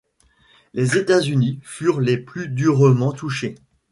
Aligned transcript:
Les 0.73 0.97
États-Unis 0.97 1.59
furent 1.61 1.99
les 2.01 2.17
plus 2.17 2.47
durement 2.47 3.11
touchés. 3.11 3.53